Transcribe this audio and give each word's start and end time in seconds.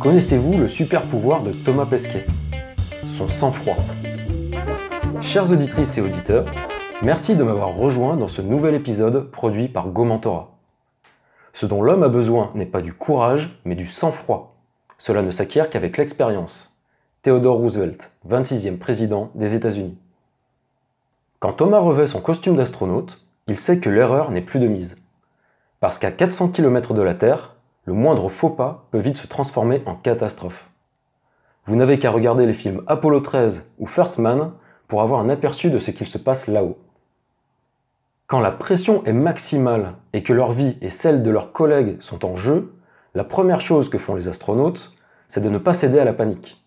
Connaissez-vous 0.00 0.56
le 0.56 0.68
super 0.68 1.02
pouvoir 1.02 1.42
de 1.42 1.50
Thomas 1.50 1.84
Pesquet? 1.84 2.24
Son 3.16 3.26
sang-froid. 3.26 3.76
Chères 5.20 5.50
auditrices 5.50 5.98
et 5.98 6.00
auditeurs, 6.00 6.44
merci 7.02 7.34
de 7.34 7.42
m'avoir 7.42 7.74
rejoint 7.74 8.16
dans 8.16 8.28
ce 8.28 8.40
nouvel 8.40 8.76
épisode 8.76 9.28
produit 9.32 9.66
par 9.66 9.88
Gomentora. 9.88 10.56
Ce 11.52 11.66
dont 11.66 11.82
l'homme 11.82 12.04
a 12.04 12.08
besoin 12.08 12.52
n'est 12.54 12.64
pas 12.64 12.80
du 12.80 12.92
courage, 12.92 13.60
mais 13.64 13.74
du 13.74 13.88
sang-froid. 13.88 14.54
Cela 14.98 15.22
ne 15.22 15.32
s'acquiert 15.32 15.68
qu'avec 15.68 15.96
l'expérience. 15.96 16.78
Theodore 17.22 17.58
Roosevelt, 17.58 18.12
26e 18.28 18.78
président 18.78 19.32
des 19.34 19.56
États-Unis. 19.56 19.98
Quand 21.40 21.54
Thomas 21.54 21.80
revêt 21.80 22.06
son 22.06 22.20
costume 22.20 22.54
d'astronaute, 22.54 23.20
il 23.48 23.58
sait 23.58 23.80
que 23.80 23.90
l'erreur 23.90 24.30
n'est 24.30 24.42
plus 24.42 24.60
de 24.60 24.68
mise. 24.68 24.96
Parce 25.80 25.98
qu'à 25.98 26.12
400 26.12 26.50
km 26.50 26.94
de 26.94 27.02
la 27.02 27.14
Terre, 27.14 27.56
le 27.88 27.94
moindre 27.94 28.28
faux 28.28 28.50
pas 28.50 28.86
peut 28.90 28.98
vite 28.98 29.16
se 29.16 29.26
transformer 29.26 29.82
en 29.86 29.94
catastrophe. 29.94 30.68
Vous 31.64 31.74
n'avez 31.74 31.98
qu'à 31.98 32.10
regarder 32.10 32.44
les 32.44 32.52
films 32.52 32.82
Apollo 32.86 33.20
13 33.20 33.64
ou 33.78 33.86
First 33.86 34.18
Man 34.18 34.52
pour 34.88 35.00
avoir 35.00 35.20
un 35.20 35.30
aperçu 35.30 35.70
de 35.70 35.78
ce 35.78 35.90
qu'il 35.90 36.06
se 36.06 36.18
passe 36.18 36.48
là-haut. 36.48 36.76
Quand 38.26 38.40
la 38.40 38.50
pression 38.50 39.02
est 39.06 39.14
maximale 39.14 39.94
et 40.12 40.22
que 40.22 40.34
leur 40.34 40.52
vie 40.52 40.76
et 40.82 40.90
celle 40.90 41.22
de 41.22 41.30
leurs 41.30 41.52
collègues 41.52 41.96
sont 42.02 42.26
en 42.26 42.36
jeu, 42.36 42.74
la 43.14 43.24
première 43.24 43.62
chose 43.62 43.88
que 43.88 43.96
font 43.96 44.16
les 44.16 44.28
astronautes, 44.28 44.92
c'est 45.26 45.40
de 45.40 45.48
ne 45.48 45.56
pas 45.56 45.72
céder 45.72 45.98
à 45.98 46.04
la 46.04 46.12
panique. 46.12 46.62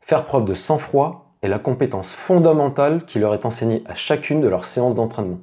Faire 0.00 0.26
preuve 0.26 0.44
de 0.44 0.52
sang-froid 0.52 1.32
est 1.40 1.48
la 1.48 1.58
compétence 1.58 2.12
fondamentale 2.12 3.06
qui 3.06 3.18
leur 3.20 3.32
est 3.32 3.46
enseignée 3.46 3.82
à 3.86 3.94
chacune 3.94 4.42
de 4.42 4.48
leurs 4.48 4.66
séances 4.66 4.94
d'entraînement. 4.94 5.40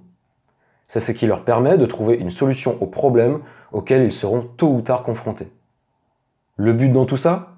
C'est 0.89 0.99
ce 0.99 1.11
qui 1.11 1.27
leur 1.27 1.45
permet 1.45 1.77
de 1.77 1.85
trouver 1.85 2.15
une 2.15 2.31
solution 2.31 2.75
aux 2.81 2.87
problèmes 2.87 3.41
auxquels 3.71 4.01
ils 4.01 4.11
seront 4.11 4.41
tôt 4.41 4.73
ou 4.73 4.81
tard 4.81 5.03
confrontés. 5.03 5.51
Le 6.57 6.73
but 6.73 6.89
dans 6.89 7.05
tout 7.05 7.15
ça? 7.15 7.57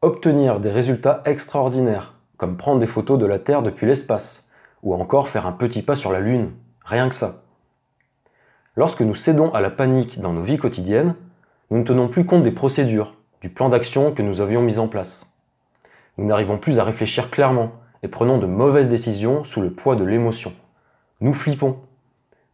Obtenir 0.00 0.60
des 0.60 0.70
résultats 0.70 1.20
extraordinaires, 1.26 2.14
comme 2.38 2.56
prendre 2.56 2.80
des 2.80 2.86
photos 2.86 3.18
de 3.18 3.26
la 3.26 3.38
Terre 3.38 3.60
depuis 3.60 3.86
l'espace, 3.86 4.48
ou 4.82 4.94
encore 4.94 5.28
faire 5.28 5.46
un 5.46 5.52
petit 5.52 5.82
pas 5.82 5.94
sur 5.94 6.10
la 6.10 6.20
Lune, 6.20 6.52
rien 6.82 7.10
que 7.10 7.14
ça. 7.14 7.42
Lorsque 8.76 9.02
nous 9.02 9.14
cédons 9.14 9.52
à 9.52 9.60
la 9.60 9.68
panique 9.68 10.18
dans 10.18 10.32
nos 10.32 10.42
vies 10.42 10.56
quotidiennes, 10.56 11.16
nous 11.70 11.80
ne 11.80 11.84
tenons 11.84 12.08
plus 12.08 12.24
compte 12.24 12.44
des 12.44 12.50
procédures, 12.50 13.14
du 13.42 13.50
plan 13.50 13.68
d'action 13.68 14.14
que 14.14 14.22
nous 14.22 14.40
avions 14.40 14.62
mis 14.62 14.78
en 14.78 14.88
place. 14.88 15.36
Nous 16.16 16.24
n'arrivons 16.24 16.56
plus 16.56 16.78
à 16.78 16.84
réfléchir 16.84 17.30
clairement 17.30 17.72
et 18.02 18.08
prenons 18.08 18.38
de 18.38 18.46
mauvaises 18.46 18.88
décisions 18.88 19.44
sous 19.44 19.60
le 19.60 19.70
poids 19.70 19.96
de 19.96 20.04
l'émotion. 20.04 20.54
Nous 21.20 21.34
flippons, 21.34 21.76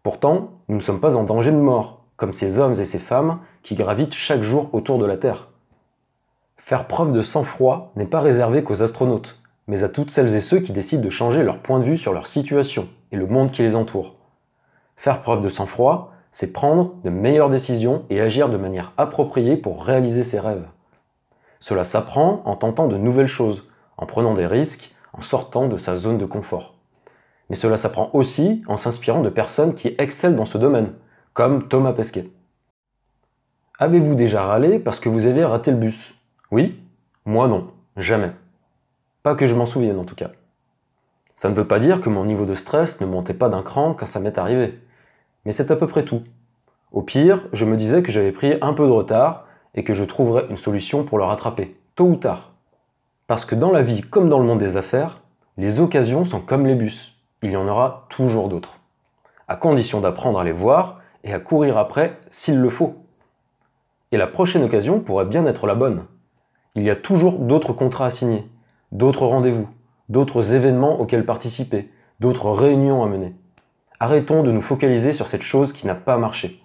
Pourtant, 0.07 0.51
nous 0.69 0.77
ne 0.77 0.81
sommes 0.81 1.01
pas 1.01 1.17
en 1.17 1.25
danger 1.25 1.51
de 1.51 1.57
mort, 1.57 2.05
comme 2.17 2.33
ces 2.33 2.61
hommes 2.61 2.79
et 2.79 2.85
ces 2.85 3.01
femmes 3.01 3.41
qui 3.65 3.75
gravitent 3.75 4.15
chaque 4.15 4.45
jour 4.45 4.71
autour 4.73 5.01
de 5.01 5.05
la 5.05 5.17
Terre. 5.17 5.49
Faire 6.59 6.87
preuve 6.87 7.13
de 7.13 7.23
sang-froid 7.23 7.91
n'est 7.97 8.07
pas 8.07 8.21
réservé 8.21 8.63
qu'aux 8.63 8.85
astronautes, 8.85 9.37
mais 9.67 9.83
à 9.83 9.89
toutes 9.89 10.13
celles 10.13 10.37
et 10.37 10.41
ceux 10.41 10.61
qui 10.61 10.71
décident 10.71 11.03
de 11.03 11.11
changer 11.11 11.43
leur 11.43 11.59
point 11.59 11.81
de 11.81 11.85
vue 11.85 11.97
sur 11.97 12.13
leur 12.13 12.29
situation 12.29 12.87
et 13.11 13.17
le 13.17 13.27
monde 13.27 13.51
qui 13.51 13.63
les 13.63 13.75
entoure. 13.75 14.15
Faire 14.95 15.23
preuve 15.23 15.43
de 15.43 15.49
sang-froid, 15.49 16.13
c'est 16.31 16.53
prendre 16.53 16.95
de 17.03 17.11
meilleures 17.11 17.51
décisions 17.51 18.05
et 18.09 18.21
agir 18.21 18.49
de 18.49 18.59
manière 18.59 18.93
appropriée 18.99 19.57
pour 19.57 19.85
réaliser 19.85 20.23
ses 20.23 20.39
rêves. 20.39 20.69
Cela 21.59 21.83
s'apprend 21.83 22.43
en 22.45 22.55
tentant 22.55 22.87
de 22.87 22.97
nouvelles 22.97 23.27
choses, 23.27 23.67
en 23.97 24.07
prenant 24.07 24.35
des 24.35 24.47
risques, 24.47 24.95
en 25.15 25.23
sortant 25.23 25.67
de 25.67 25.79
sa 25.79 25.97
zone 25.97 26.19
de 26.19 26.27
confort 26.27 26.76
mais 27.49 27.57
cela 27.57 27.77
s'apprend 27.77 28.11
aussi 28.13 28.63
en 28.67 28.77
s'inspirant 28.77 29.23
de 29.23 29.29
personnes 29.29 29.75
qui 29.75 29.95
excellent 29.99 30.37
dans 30.37 30.45
ce 30.45 30.59
domaine, 30.59 30.93
comme 31.33 31.69
Thomas 31.69 31.93
Pesquet. 31.93 32.31
Avez-vous 33.79 34.15
déjà 34.15 34.43
râlé 34.43 34.79
parce 34.79 35.01
que 35.01 35.09
vous 35.09 35.27
avez 35.27 35.45
raté 35.45 35.71
le 35.71 35.77
bus? 35.77 36.15
Oui? 36.51 36.81
Moi 37.25 37.47
non, 37.47 37.71
jamais. 37.97 38.33
Pas 39.23 39.35
que 39.35 39.47
je 39.47 39.55
m'en 39.55 39.67
souvienne 39.67 39.99
en 39.99 40.05
tout 40.05 40.15
cas. 40.15 40.31
Ça 41.35 41.51
ne 41.51 41.55
veut 41.55 41.67
pas 41.67 41.79
dire 41.79 42.01
que 42.01 42.09
mon 42.09 42.25
niveau 42.25 42.47
de 42.47 42.55
stress 42.55 43.01
ne 43.01 43.07
montait 43.07 43.35
pas 43.35 43.51
d'un 43.51 43.63
cran 43.63 43.93
quand 43.93 44.07
ça 44.07 44.21
m'est 44.21 44.39
arrivé. 44.39 44.81
Mais 45.45 45.53
c'est 45.53 45.71
à 45.71 45.77
peu 45.77 45.87
près 45.87 46.05
tout. 46.05 46.23
Au 46.91 47.03
pire, 47.03 47.47
je 47.53 47.67
me 47.67 47.77
disais 47.77 48.03
que 48.03 48.11
j'avais 48.11 48.33
pris 48.33 48.55
un 48.63 48.73
peu 48.73 48.87
de 48.87 48.93
retard 48.93 49.47
et 49.75 49.85
que 49.85 49.93
je 49.93 50.05
trouverais 50.05 50.47
une 50.49 50.57
solution 50.57 51.05
pour 51.05 51.19
le 51.19 51.25
rattraper, 51.25 51.77
tôt 51.95 52.07
ou 52.07 52.17
tard. 52.17 52.53
Parce 53.27 53.45
que 53.45 53.55
dans 53.55 53.71
la 53.71 53.83
vie 53.83 54.01
comme 54.01 54.31
dans 54.31 54.39
le 54.39 54.47
monde 54.47 54.61
des 54.61 54.79
affaires, 54.79 55.21
les 55.59 55.81
occasions 55.81 56.25
sont 56.25 56.41
comme 56.41 56.67
les 56.67 56.75
bus 56.75 57.16
il 57.43 57.51
y 57.51 57.57
en 57.57 57.69
aura 57.69 58.07
toujours 58.09 58.49
d'autres. 58.49 58.79
À 59.49 59.57
condition 59.57 60.01
d'apprendre 60.01 60.39
à 60.39 60.45
les 60.45 60.53
voir 60.53 61.01
et 61.23 61.33
à 61.33 61.41
courir 61.41 61.79
après 61.79 62.19
s'il 62.31 62.59
le 62.61 62.71
faut. 62.71 62.97
Et 64.13 64.17
la 64.17 64.27
prochaine 64.27 64.63
occasion 64.63 65.01
pourrait 65.01 65.27
bien 65.27 65.47
être 65.47 65.67
la 65.67 65.75
bonne. 65.75 66.05
Il 66.75 66.83
y 66.83 66.91
a 66.91 66.97
toujours 66.97 67.39
d'autres 67.39 67.73
contrats 67.73 68.07
à 68.07 68.11
signer, 68.11 68.49
d'autres 68.93 69.27
rendez-vous, 69.27 69.69
d'autres 70.09 70.55
événements 70.55 71.01
auxquels 71.01 71.27
participer, 71.27 71.91
d'autres 72.21 72.51
réunions 72.51 73.03
à 73.03 73.07
mener. 73.07 73.35
Arrêtons 74.01 74.43
de 74.43 74.53
nous 74.53 74.63
focaliser 74.63 75.13
sur 75.13 75.27
cette 75.27 75.43
chose 75.43 75.73
qui 75.73 75.87
n'a 75.87 75.95
pas 75.95 76.19
marché. 76.19 76.63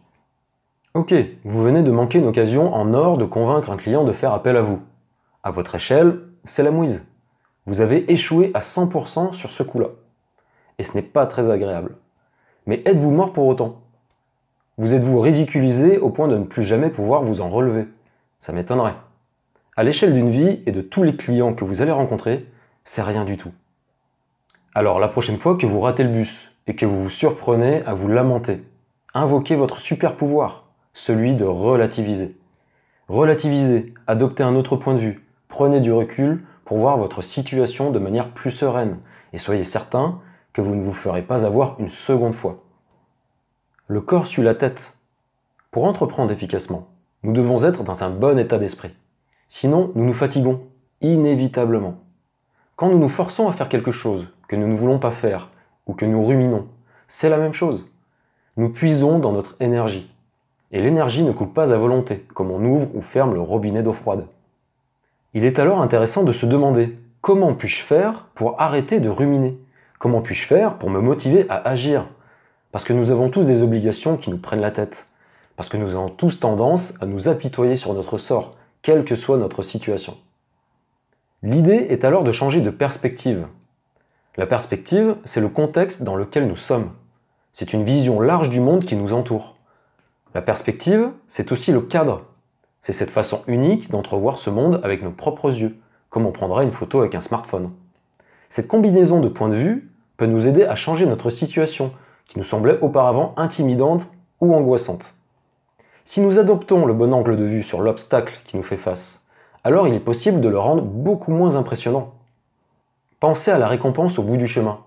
Ok, 0.93 1.13
vous 1.45 1.63
venez 1.63 1.83
de 1.83 1.91
manquer 1.91 2.17
une 2.19 2.27
occasion 2.27 2.73
en 2.73 2.93
or 2.93 3.17
de 3.17 3.25
convaincre 3.25 3.71
un 3.71 3.77
client 3.77 4.03
de 4.03 4.11
faire 4.11 4.33
appel 4.33 4.57
à 4.57 4.61
vous. 4.61 4.81
À 5.43 5.51
votre 5.51 5.75
échelle, 5.75 6.19
c'est 6.43 6.63
la 6.63 6.71
mouise. 6.71 7.05
Vous 7.65 7.79
avez 7.79 8.11
échoué 8.11 8.51
à 8.53 8.59
100% 8.59 9.33
sur 9.33 9.51
ce 9.51 9.63
coup-là 9.63 9.87
et 10.81 10.83
ce 10.83 10.95
n'est 10.95 11.03
pas 11.03 11.27
très 11.27 11.51
agréable. 11.51 11.95
Mais 12.65 12.81
êtes-vous 12.85 13.11
mort 13.11 13.33
pour 13.33 13.45
autant? 13.45 13.81
Vous 14.79 14.95
êtes-vous 14.95 15.21
ridiculisé 15.21 15.99
au 15.99 16.09
point 16.09 16.27
de 16.27 16.35
ne 16.35 16.43
plus 16.43 16.63
jamais 16.63 16.89
pouvoir 16.89 17.21
vous 17.21 17.39
en 17.39 17.51
relever? 17.51 17.85
Ça 18.39 18.51
m'étonnerait. 18.51 18.95
À 19.77 19.83
l'échelle 19.83 20.11
d'une 20.11 20.31
vie 20.31 20.63
et 20.65 20.71
de 20.71 20.81
tous 20.81 21.03
les 21.03 21.15
clients 21.15 21.53
que 21.53 21.63
vous 21.63 21.83
allez 21.83 21.91
rencontrer, 21.91 22.47
c'est 22.83 23.03
rien 23.03 23.25
du 23.25 23.37
tout. 23.37 23.51
Alors 24.73 24.99
la 24.99 25.07
prochaine 25.07 25.37
fois 25.37 25.55
que 25.55 25.67
vous 25.67 25.81
ratez 25.81 26.01
le 26.01 26.09
bus 26.09 26.51
et 26.65 26.75
que 26.75 26.87
vous 26.87 27.03
vous 27.03 27.09
surprenez 27.11 27.83
à 27.85 27.93
vous 27.93 28.07
lamenter, 28.07 28.63
invoquez 29.13 29.55
votre 29.55 29.77
super 29.77 30.15
pouvoir, 30.15 30.63
celui 30.93 31.35
de 31.35 31.45
relativiser. 31.45 32.35
Relativisez, 33.07 33.93
adoptez 34.07 34.41
un 34.41 34.55
autre 34.55 34.77
point 34.77 34.95
de 34.95 34.99
vue, 34.99 35.27
prenez 35.47 35.79
du 35.79 35.91
recul 35.91 36.43
pour 36.65 36.79
voir 36.79 36.97
votre 36.97 37.21
situation 37.21 37.91
de 37.91 37.99
manière 37.99 38.31
plus 38.31 38.49
sereine 38.49 38.97
et 39.31 39.37
soyez 39.37 39.63
certain 39.63 40.19
que 40.53 40.61
vous 40.61 40.75
ne 40.75 40.83
vous 40.83 40.93
ferez 40.93 41.21
pas 41.21 41.45
avoir 41.45 41.79
une 41.79 41.89
seconde 41.89 42.33
fois. 42.33 42.63
Le 43.87 44.01
corps 44.01 44.27
suit 44.27 44.43
la 44.43 44.55
tête. 44.55 44.97
Pour 45.71 45.85
entreprendre 45.85 46.31
efficacement, 46.31 46.87
nous 47.23 47.33
devons 47.33 47.63
être 47.63 47.83
dans 47.83 48.03
un 48.03 48.09
bon 48.09 48.37
état 48.37 48.57
d'esprit. 48.57 48.93
Sinon, 49.47 49.91
nous 49.95 50.05
nous 50.05 50.13
fatiguons, 50.13 50.61
inévitablement. 51.01 51.95
Quand 52.75 52.89
nous 52.89 52.99
nous 52.99 53.09
forçons 53.09 53.47
à 53.47 53.53
faire 53.53 53.69
quelque 53.69 53.91
chose 53.91 54.27
que 54.47 54.55
nous 54.55 54.67
ne 54.67 54.75
voulons 54.75 54.99
pas 54.99 55.11
faire 55.11 55.49
ou 55.87 55.93
que 55.93 56.05
nous 56.05 56.25
ruminons, 56.25 56.67
c'est 57.07 57.29
la 57.29 57.37
même 57.37 57.53
chose. 57.53 57.89
Nous 58.57 58.69
puisons 58.69 59.19
dans 59.19 59.31
notre 59.31 59.55
énergie. 59.59 60.11
Et 60.71 60.81
l'énergie 60.81 61.23
ne 61.23 61.31
coule 61.31 61.51
pas 61.51 61.73
à 61.73 61.77
volonté, 61.77 62.25
comme 62.33 62.51
on 62.51 62.63
ouvre 62.63 62.95
ou 62.95 63.01
ferme 63.01 63.33
le 63.33 63.41
robinet 63.41 63.83
d'eau 63.83 63.93
froide. 63.93 64.25
Il 65.33 65.45
est 65.45 65.59
alors 65.59 65.81
intéressant 65.81 66.23
de 66.23 66.31
se 66.31 66.45
demander 66.45 66.97
comment 67.21 67.53
puis-je 67.53 67.81
faire 67.81 68.27
pour 68.35 68.59
arrêter 68.59 68.99
de 68.99 69.09
ruminer? 69.09 69.57
Comment 70.01 70.21
puis-je 70.21 70.47
faire 70.47 70.79
pour 70.79 70.89
me 70.89 70.99
motiver 70.99 71.45
à 71.47 71.57
agir? 71.69 72.07
Parce 72.71 72.83
que 72.83 72.91
nous 72.91 73.11
avons 73.11 73.29
tous 73.29 73.45
des 73.45 73.61
obligations 73.61 74.17
qui 74.17 74.31
nous 74.31 74.39
prennent 74.39 74.59
la 74.59 74.71
tête. 74.71 75.07
Parce 75.55 75.69
que 75.69 75.77
nous 75.77 75.91
avons 75.91 76.09
tous 76.09 76.39
tendance 76.39 76.99
à 77.03 77.05
nous 77.05 77.27
apitoyer 77.27 77.75
sur 77.75 77.93
notre 77.93 78.17
sort, 78.17 78.55
quelle 78.81 79.05
que 79.05 79.13
soit 79.13 79.37
notre 79.37 79.61
situation. 79.61 80.17
L'idée 81.43 81.85
est 81.89 82.03
alors 82.03 82.23
de 82.23 82.31
changer 82.31 82.61
de 82.61 82.71
perspective. 82.71 83.45
La 84.37 84.47
perspective, 84.47 85.17
c'est 85.23 85.39
le 85.39 85.49
contexte 85.49 86.01
dans 86.01 86.15
lequel 86.15 86.47
nous 86.47 86.55
sommes. 86.55 86.89
C'est 87.51 87.71
une 87.71 87.83
vision 87.83 88.21
large 88.21 88.49
du 88.49 88.59
monde 88.59 88.85
qui 88.85 88.95
nous 88.95 89.13
entoure. 89.13 89.55
La 90.33 90.41
perspective, 90.41 91.11
c'est 91.27 91.51
aussi 91.51 91.71
le 91.71 91.81
cadre. 91.81 92.23
C'est 92.79 92.93
cette 92.93 93.11
façon 93.11 93.43
unique 93.45 93.91
d'entrevoir 93.91 94.39
ce 94.39 94.49
monde 94.49 94.81
avec 94.83 95.03
nos 95.03 95.11
propres 95.11 95.53
yeux, 95.53 95.77
comme 96.09 96.25
on 96.25 96.31
prendrait 96.31 96.63
une 96.63 96.71
photo 96.71 97.01
avec 97.01 97.13
un 97.13 97.21
smartphone. 97.21 97.69
Cette 98.49 98.67
combinaison 98.67 99.19
de 99.19 99.29
points 99.29 99.47
de 99.47 99.55
vue 99.55 99.90
peut 100.21 100.27
nous 100.27 100.45
aider 100.45 100.65
à 100.65 100.75
changer 100.75 101.07
notre 101.07 101.31
situation, 101.31 101.91
qui 102.27 102.37
nous 102.37 102.45
semblait 102.45 102.77
auparavant 102.81 103.33
intimidante 103.37 104.07
ou 104.39 104.53
angoissante. 104.53 105.15
Si 106.05 106.21
nous 106.21 106.37
adoptons 106.37 106.85
le 106.85 106.93
bon 106.93 107.11
angle 107.11 107.35
de 107.37 107.43
vue 107.43 107.63
sur 107.63 107.81
l'obstacle 107.81 108.39
qui 108.45 108.55
nous 108.55 108.61
fait 108.61 108.77
face, 108.77 109.25
alors 109.63 109.87
il 109.87 109.95
est 109.95 109.99
possible 109.99 110.39
de 110.39 110.47
le 110.47 110.59
rendre 110.59 110.83
beaucoup 110.83 111.31
moins 111.31 111.55
impressionnant. 111.55 112.13
Pensez 113.19 113.49
à 113.49 113.57
la 113.57 113.67
récompense 113.67 114.19
au 114.19 114.21
bout 114.21 114.37
du 114.37 114.47
chemin. 114.47 114.81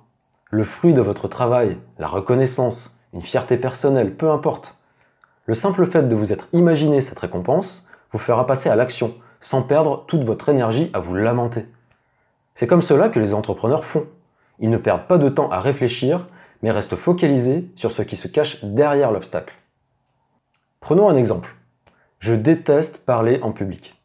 Le 0.53 0.63
fruit 0.63 0.95
de 0.95 1.01
votre 1.01 1.27
travail, 1.27 1.79
la 1.99 2.07
reconnaissance, 2.07 2.97
une 3.13 3.23
fierté 3.23 3.57
personnelle, 3.57 4.15
peu 4.15 4.31
importe. 4.31 4.77
Le 5.47 5.55
simple 5.55 5.85
fait 5.87 6.09
de 6.09 6.15
vous 6.15 6.33
être 6.33 6.47
imaginé 6.53 7.01
cette 7.01 7.19
récompense 7.19 7.89
vous 8.13 8.21
fera 8.21 8.47
passer 8.47 8.69
à 8.69 8.77
l'action, 8.77 9.15
sans 9.41 9.63
perdre 9.63 10.05
toute 10.07 10.23
votre 10.23 10.49
énergie 10.49 10.91
à 10.93 11.01
vous 11.01 11.17
lamenter. 11.17 11.67
C'est 12.55 12.69
comme 12.69 12.83
cela 12.83 13.09
que 13.09 13.19
les 13.19 13.35
entrepreneurs 13.35 13.85
font. 13.85 14.07
Ils 14.59 14.71
ne 14.71 14.77
perdent 14.77 15.07
pas 15.07 15.19
de 15.19 15.29
temps 15.29 15.51
à 15.51 15.61
réfléchir, 15.61 16.29
mais 16.63 16.71
restent 16.71 16.97
focalisés 16.97 17.69
sur 17.77 17.93
ce 17.93 18.03
qui 18.03 18.17
se 18.17 18.29
cache 18.29 18.65
derrière 18.65 19.13
l'obstacle. 19.13 19.55
Prenons 20.81 21.09
un 21.09 21.17
exemple. 21.17 21.57
Je 22.21 22.35
déteste 22.35 23.05
parler 23.05 23.41
en 23.43 23.53
public. 23.53 24.01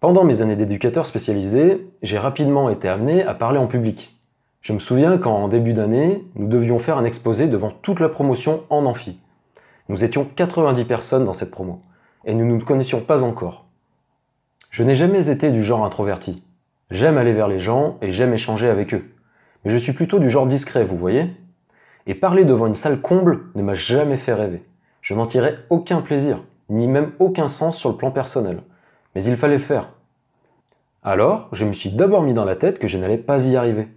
Pendant 0.00 0.24
mes 0.24 0.42
années 0.42 0.56
d'éducateur 0.56 1.06
spécialisé, 1.06 1.88
j'ai 2.02 2.18
rapidement 2.18 2.70
été 2.70 2.88
amené 2.88 3.24
à 3.24 3.34
parler 3.34 3.58
en 3.58 3.66
public. 3.66 4.16
Je 4.60 4.72
me 4.72 4.78
souviens 4.78 5.16
qu'en 5.16 5.48
début 5.48 5.72
d'année, 5.72 6.24
nous 6.34 6.48
devions 6.48 6.78
faire 6.78 6.98
un 6.98 7.04
exposé 7.04 7.46
devant 7.46 7.70
toute 7.70 8.00
la 8.00 8.08
promotion 8.08 8.64
en 8.68 8.84
amphi. 8.84 9.18
Nous 9.88 10.04
étions 10.04 10.24
90 10.24 10.84
personnes 10.84 11.24
dans 11.24 11.32
cette 11.32 11.50
promo, 11.50 11.80
et 12.24 12.34
nous 12.34 12.44
ne 12.44 12.54
nous 12.54 12.64
connaissions 12.64 13.00
pas 13.00 13.22
encore. 13.22 13.64
Je 14.70 14.82
n'ai 14.82 14.94
jamais 14.94 15.30
été 15.30 15.50
du 15.50 15.64
genre 15.64 15.84
introverti. 15.84 16.42
J'aime 16.90 17.16
aller 17.16 17.32
vers 17.32 17.48
les 17.48 17.60
gens 17.60 17.96
et 18.02 18.12
j'aime 18.12 18.34
échanger 18.34 18.68
avec 18.68 18.92
eux. 18.92 19.15
Je 19.66 19.76
suis 19.76 19.92
plutôt 19.92 20.20
du 20.20 20.30
genre 20.30 20.46
discret, 20.46 20.84
vous 20.84 20.96
voyez 20.96 21.28
Et 22.06 22.14
parler 22.14 22.44
devant 22.44 22.68
une 22.68 22.76
salle 22.76 23.00
comble 23.00 23.46
ne 23.56 23.62
m'a 23.62 23.74
jamais 23.74 24.16
fait 24.16 24.32
rêver. 24.32 24.62
Je 25.02 25.12
n'en 25.12 25.26
tirais 25.26 25.58
aucun 25.70 26.02
plaisir, 26.02 26.38
ni 26.68 26.86
même 26.86 27.10
aucun 27.18 27.48
sens 27.48 27.76
sur 27.76 27.88
le 27.90 27.96
plan 27.96 28.12
personnel. 28.12 28.62
Mais 29.16 29.24
il 29.24 29.36
fallait 29.36 29.56
le 29.56 29.62
faire. 29.62 29.88
Alors, 31.02 31.48
je 31.50 31.64
me 31.64 31.72
suis 31.72 31.90
d'abord 31.90 32.22
mis 32.22 32.32
dans 32.32 32.44
la 32.44 32.54
tête 32.54 32.78
que 32.78 32.86
je 32.86 32.96
n'allais 32.96 33.18
pas 33.18 33.44
y 33.44 33.56
arriver. 33.56 33.88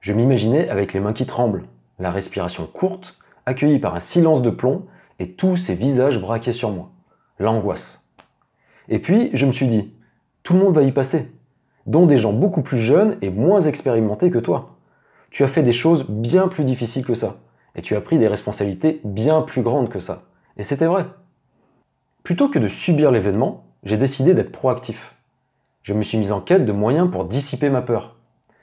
Je 0.00 0.12
m'imaginais 0.12 0.68
avec 0.68 0.92
les 0.92 1.00
mains 1.00 1.14
qui 1.14 1.24
tremblent, 1.24 1.64
la 1.98 2.10
respiration 2.10 2.66
courte, 2.66 3.16
accueillie 3.46 3.78
par 3.78 3.94
un 3.94 4.00
silence 4.00 4.42
de 4.42 4.50
plomb 4.50 4.84
et 5.18 5.30
tous 5.32 5.56
ces 5.56 5.74
visages 5.74 6.20
braqués 6.20 6.52
sur 6.52 6.70
moi. 6.70 6.90
L'angoisse. 7.38 8.10
Et 8.90 8.98
puis, 8.98 9.30
je 9.32 9.46
me 9.46 9.52
suis 9.52 9.68
dit, 9.68 9.94
tout 10.42 10.52
le 10.52 10.60
monde 10.60 10.74
va 10.74 10.82
y 10.82 10.92
passer 10.92 11.32
dont 11.86 12.06
des 12.06 12.18
gens 12.18 12.32
beaucoup 12.32 12.62
plus 12.62 12.78
jeunes 12.78 13.16
et 13.22 13.30
moins 13.30 13.60
expérimentés 13.60 14.30
que 14.30 14.38
toi. 14.38 14.71
Tu 15.32 15.44
as 15.44 15.48
fait 15.48 15.62
des 15.62 15.72
choses 15.72 16.04
bien 16.08 16.46
plus 16.46 16.62
difficiles 16.62 17.06
que 17.06 17.14
ça, 17.14 17.38
et 17.74 17.80
tu 17.80 17.96
as 17.96 18.02
pris 18.02 18.18
des 18.18 18.28
responsabilités 18.28 19.00
bien 19.02 19.40
plus 19.40 19.62
grandes 19.62 19.88
que 19.88 19.98
ça. 19.98 20.24
Et 20.58 20.62
c'était 20.62 20.84
vrai. 20.84 21.06
Plutôt 22.22 22.50
que 22.50 22.58
de 22.58 22.68
subir 22.68 23.10
l'événement, 23.10 23.64
j'ai 23.82 23.96
décidé 23.96 24.34
d'être 24.34 24.52
proactif. 24.52 25.14
Je 25.82 25.94
me 25.94 26.02
suis 26.02 26.18
mis 26.18 26.32
en 26.32 26.42
quête 26.42 26.66
de 26.66 26.72
moyens 26.72 27.10
pour 27.10 27.24
dissiper 27.24 27.70
ma 27.70 27.80
peur. 27.80 28.16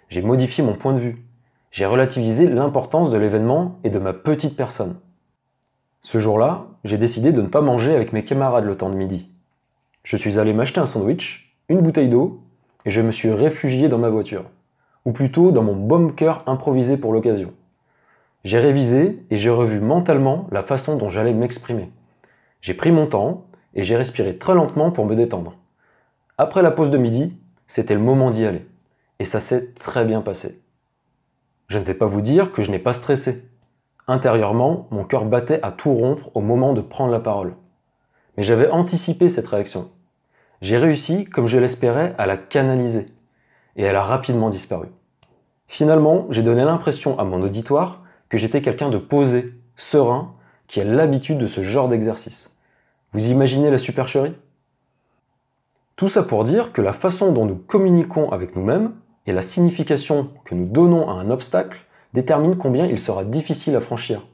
J'ai 0.10 0.22
modifié 0.22 0.64
mon 0.64 0.76
point 0.76 0.94
de 0.94 1.00
vue. 1.00 1.26
J'ai 1.72 1.88
relativisé 1.88 2.48
l'importance 2.48 3.10
de 3.10 3.18
l'événement 3.18 3.80
et 3.84 3.90
de 3.90 4.00
ma 4.00 4.14
petite 4.14 4.56
personne. 4.56 4.98
Ce 6.02 6.20
jour-là, 6.20 6.68
j'ai 6.84 7.00
décidé 7.00 7.32
de 7.32 7.42
ne 7.42 7.48
pas 7.48 7.62
manger 7.62 7.96
avec 7.96 8.14
mes 8.14 8.24
camarades 8.24 8.66
le 8.66 8.78
temps 8.78 8.92
de 8.92 8.96
midi. 8.96 9.32
Je 10.04 10.16
suis 10.16 10.38
allé 10.38 10.54
m'acheter 10.54 10.80
un 10.80 10.86
sandwich, 10.86 11.52
une 11.68 11.82
bouteille 11.82 12.10
d'eau 12.10 12.42
et 12.86 12.92
je 12.92 13.02
me 13.02 13.12
suis 13.12 13.32
réfugié 13.32 13.90
dans 13.90 13.98
ma 13.98 14.10
voiture, 14.10 14.46
ou 15.06 15.12
plutôt 15.12 15.52
dans 15.52 15.64
mon 15.64 15.76
bunker 15.76 16.44
improvisé 16.46 16.98
pour 16.98 17.14
l'occasion. 17.14 17.54
J'ai 18.44 18.60
révisé 18.60 19.24
et 19.30 19.38
j'ai 19.38 19.50
revu 19.50 19.80
mentalement 19.80 20.48
la 20.52 20.64
façon 20.64 20.96
dont 20.96 21.10
j'allais 21.10 21.34
m'exprimer. 21.34 21.92
J'ai 22.62 22.74
pris 22.74 22.92
mon 22.92 23.08
temps 23.08 23.46
et 23.74 23.84
j'ai 23.84 23.96
respiré 23.96 24.38
très 24.38 24.54
lentement 24.54 24.92
pour 24.92 25.06
me 25.06 25.16
détendre. 25.16 25.56
Après 26.38 26.62
la 26.62 26.72
pause 26.72 26.90
de 26.90 26.98
midi, 26.98 27.38
c'était 27.68 27.94
le 27.94 28.00
moment 28.00 28.32
d'y 28.32 28.46
aller. 28.46 28.66
Et 29.20 29.26
ça 29.26 29.40
s'est 29.40 29.74
très 29.74 30.06
bien 30.06 30.22
passé. 30.22 30.62
Je 31.68 31.78
ne 31.78 31.84
vais 31.84 31.94
pas 31.94 32.06
vous 32.06 32.22
dire 32.22 32.52
que 32.52 32.62
je 32.62 32.72
n'ai 32.72 32.80
pas 32.80 32.94
stressé. 32.94 33.44
Intérieurement, 34.08 34.88
mon 34.90 35.04
cœur 35.04 35.26
battait 35.26 35.62
à 35.62 35.72
tout 35.72 35.94
rompre 35.94 36.32
au 36.34 36.42
moment 36.42 36.74
de 36.74 36.82
prendre 36.82 37.12
la 37.12 37.20
parole. 37.20 37.54
Mais 38.38 38.44
j'avais 38.44 38.70
anticipé 38.70 39.30
cette 39.30 39.48
réaction. 39.48 39.92
J'ai 40.62 40.78
réussi, 40.78 41.26
comme 41.26 41.48
je 41.48 41.60
l'espérais, 41.60 42.16
à 42.18 42.26
la 42.26 42.38
canaliser, 42.38 43.08
et 43.80 43.84
elle 43.84 43.96
a 43.96 44.04
rapidement 44.04 44.50
disparu. 44.50 44.88
Finalement, 45.68 46.28
j'ai 46.32 46.44
donné 46.44 46.66
l'impression 46.66 47.18
à 47.18 47.24
mon 47.24 47.42
auditoire 47.42 48.02
que 48.28 48.38
j'étais 48.38 48.62
quelqu'un 48.62 48.90
de 48.90 48.98
posé, 48.98 49.54
serein, 49.78 50.34
qui 50.68 50.82
a 50.82 50.84
l'habitude 50.84 51.38
de 51.38 51.48
ce 51.48 51.64
genre 51.64 51.88
d'exercice. 51.88 52.54
Vous 53.14 53.30
imaginez 53.30 53.72
la 53.72 53.78
supercherie? 53.78 54.36
Tout 55.96 56.10
ça 56.10 56.24
pour 56.24 56.44
dire 56.44 56.74
que 56.74 56.82
la 56.82 56.92
façon 56.92 57.32
dont 57.32 57.46
nous 57.46 57.56
communiquons 57.56 58.30
avec 58.32 58.58
nous-mêmes 58.58 58.92
et 59.26 59.32
la 59.32 59.42
signification 59.42 60.30
que 60.44 60.56
nous 60.56 60.66
donnons 60.66 61.10
à 61.10 61.14
un 61.14 61.30
obstacle 61.32 61.80
déterminent 62.14 62.58
combien 62.60 62.86
il 62.86 63.00
sera 63.00 63.24
difficile 63.24 63.78
à 63.78 63.82
franchir. 63.82 64.28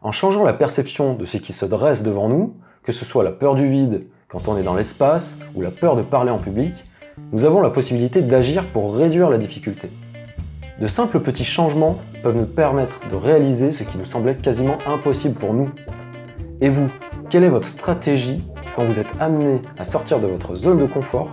En 0.00 0.12
changeant 0.12 0.44
la 0.44 0.52
perception 0.52 1.14
de 1.14 1.26
ce 1.26 1.38
qui 1.38 1.52
se 1.52 1.66
dresse 1.66 2.04
devant 2.04 2.28
nous, 2.28 2.54
que 2.84 2.92
ce 2.92 3.04
soit 3.04 3.24
la 3.24 3.32
peur 3.32 3.56
du 3.56 3.68
vide, 3.68 4.06
quand 4.28 4.46
on 4.46 4.56
est 4.56 4.62
dans 4.62 4.74
l'espace 4.76 5.38
ou 5.56 5.60
la 5.60 5.72
peur 5.72 5.96
de 5.96 6.02
parler 6.02 6.30
en 6.30 6.38
public, 6.38 6.74
nous 7.32 7.44
avons 7.44 7.60
la 7.60 7.70
possibilité 7.70 8.22
d'agir 8.22 8.66
pour 8.68 8.96
réduire 8.96 9.30
la 9.30 9.38
difficulté. 9.38 9.90
De 10.80 10.86
simples 10.86 11.20
petits 11.20 11.44
changements 11.44 11.98
peuvent 12.22 12.36
nous 12.36 12.46
permettre 12.46 13.00
de 13.10 13.16
réaliser 13.16 13.70
ce 13.70 13.82
qui 13.82 13.98
nous 13.98 14.04
semblait 14.04 14.36
quasiment 14.36 14.78
impossible 14.86 15.34
pour 15.34 15.52
nous. 15.52 15.68
Et 16.60 16.68
vous, 16.68 16.86
quelle 17.30 17.44
est 17.44 17.48
votre 17.48 17.66
stratégie 17.66 18.42
quand 18.76 18.84
vous 18.84 18.98
êtes 18.98 19.10
amené 19.20 19.60
à 19.76 19.84
sortir 19.84 20.20
de 20.20 20.26
votre 20.26 20.54
zone 20.54 20.78
de 20.78 20.86
confort 20.86 21.30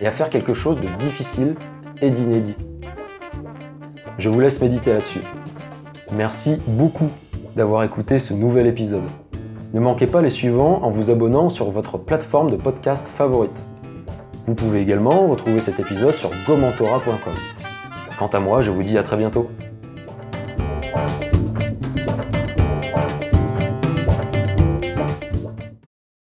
et 0.00 0.06
à 0.06 0.10
faire 0.10 0.30
quelque 0.30 0.52
chose 0.52 0.80
de 0.80 0.88
difficile 0.98 1.54
et 2.02 2.10
d'inédit? 2.10 2.56
Je 4.18 4.28
vous 4.28 4.40
laisse 4.40 4.60
méditer 4.60 4.92
là-dessus. 4.92 5.20
Merci 6.12 6.60
beaucoup 6.66 7.08
d'avoir 7.54 7.84
écouté 7.84 8.18
ce 8.18 8.34
nouvel 8.34 8.66
épisode. 8.66 9.08
Ne 9.74 9.80
manquez 9.80 10.06
pas 10.06 10.22
les 10.22 10.30
suivants 10.30 10.80
en 10.82 10.90
vous 10.90 11.10
abonnant 11.10 11.50
sur 11.50 11.70
votre 11.70 11.98
plateforme 11.98 12.50
de 12.50 12.56
podcast 12.56 13.06
favorite. 13.06 13.64
Vous 14.48 14.54
pouvez 14.54 14.80
également 14.80 15.26
retrouver 15.26 15.58
cet 15.58 15.78
épisode 15.78 16.14
sur 16.14 16.30
gomentora.com. 16.46 17.34
Quant 18.18 18.28
à 18.28 18.40
moi, 18.40 18.62
je 18.62 18.70
vous 18.70 18.82
dis 18.82 18.96
à 18.96 19.02
très 19.02 19.18
bientôt. 19.18 19.50